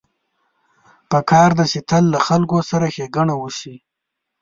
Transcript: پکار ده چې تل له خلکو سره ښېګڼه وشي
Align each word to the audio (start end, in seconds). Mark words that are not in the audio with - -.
پکار 1.09 1.49
ده 1.57 1.65
چې 1.71 1.79
تل 1.89 2.03
له 2.13 2.19
خلکو 2.27 2.57
سره 2.69 2.85
ښېګڼه 2.95 3.35
وشي 3.37 3.75